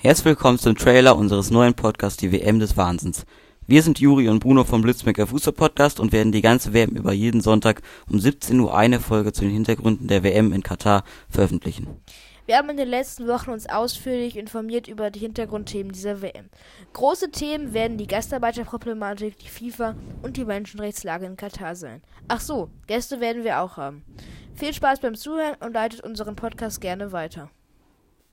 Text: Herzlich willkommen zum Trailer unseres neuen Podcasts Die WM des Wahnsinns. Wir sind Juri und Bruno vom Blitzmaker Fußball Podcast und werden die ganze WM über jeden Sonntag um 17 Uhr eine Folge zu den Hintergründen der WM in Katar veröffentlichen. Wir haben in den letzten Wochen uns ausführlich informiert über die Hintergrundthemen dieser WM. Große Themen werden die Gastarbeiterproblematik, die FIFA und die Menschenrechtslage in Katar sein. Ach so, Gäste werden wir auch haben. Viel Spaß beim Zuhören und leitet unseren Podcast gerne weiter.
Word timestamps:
Herzlich 0.00 0.26
willkommen 0.26 0.60
zum 0.60 0.76
Trailer 0.76 1.16
unseres 1.16 1.50
neuen 1.50 1.74
Podcasts 1.74 2.18
Die 2.18 2.30
WM 2.30 2.60
des 2.60 2.76
Wahnsinns. 2.76 3.26
Wir 3.66 3.82
sind 3.82 3.98
Juri 3.98 4.28
und 4.28 4.38
Bruno 4.38 4.62
vom 4.62 4.80
Blitzmaker 4.80 5.26
Fußball 5.26 5.52
Podcast 5.52 5.98
und 5.98 6.12
werden 6.12 6.30
die 6.30 6.40
ganze 6.40 6.72
WM 6.72 6.90
über 6.90 7.12
jeden 7.12 7.40
Sonntag 7.40 7.82
um 8.08 8.20
17 8.20 8.60
Uhr 8.60 8.78
eine 8.78 9.00
Folge 9.00 9.32
zu 9.32 9.40
den 9.40 9.50
Hintergründen 9.50 10.06
der 10.06 10.22
WM 10.22 10.52
in 10.52 10.62
Katar 10.62 11.02
veröffentlichen. 11.28 11.88
Wir 12.46 12.58
haben 12.58 12.70
in 12.70 12.76
den 12.76 12.86
letzten 12.86 13.26
Wochen 13.26 13.50
uns 13.50 13.68
ausführlich 13.68 14.36
informiert 14.36 14.86
über 14.86 15.10
die 15.10 15.18
Hintergrundthemen 15.18 15.90
dieser 15.90 16.22
WM. 16.22 16.48
Große 16.92 17.32
Themen 17.32 17.74
werden 17.74 17.98
die 17.98 18.06
Gastarbeiterproblematik, 18.06 19.36
die 19.40 19.48
FIFA 19.48 19.96
und 20.22 20.36
die 20.36 20.44
Menschenrechtslage 20.44 21.26
in 21.26 21.36
Katar 21.36 21.74
sein. 21.74 22.02
Ach 22.28 22.40
so, 22.40 22.70
Gäste 22.86 23.18
werden 23.18 23.42
wir 23.42 23.60
auch 23.60 23.76
haben. 23.76 24.04
Viel 24.54 24.72
Spaß 24.72 25.00
beim 25.00 25.16
Zuhören 25.16 25.56
und 25.58 25.72
leitet 25.72 26.02
unseren 26.02 26.36
Podcast 26.36 26.80
gerne 26.80 27.10
weiter. 27.10 27.50